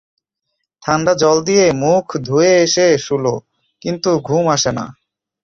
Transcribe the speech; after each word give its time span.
ঠাণ্ডা 0.83 1.13
জল 1.13 1.37
দিয়ে 1.43 1.65
মুখ 1.83 2.05
ধুয়ে 2.27 2.51
এসে 2.63 2.87
শুল, 2.97 3.25
কিন্তু 3.81 4.09
ঘুম 4.27 4.45
আসে 4.47 4.71
না। 4.77 4.85